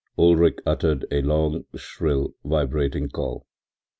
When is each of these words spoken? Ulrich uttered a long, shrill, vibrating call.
Ulrich 0.17 0.57
uttered 0.65 1.05
a 1.11 1.21
long, 1.21 1.65
shrill, 1.77 2.33
vibrating 2.43 3.07
call. 3.09 3.45